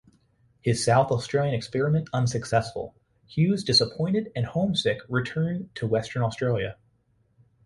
[0.63, 2.95] His South Australian experiment unsuccessful,
[3.27, 6.75] Hughes-disappointed and homesick-returned to Western Australia.